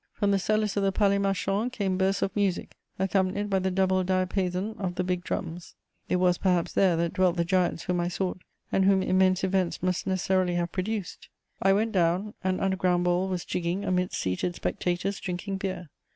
[0.15, 4.03] From the cellars of the Palais Marchand came bursts of music, accompanied by the double
[4.03, 5.75] diapason of the big drums:
[6.09, 8.41] it was perhaps there that dwelt the giants whom I sought,
[8.71, 11.29] and whom immense events must necessarily have produced.
[11.61, 15.87] I went down: an underground ball was jigging amidst seated spectators drinking beer.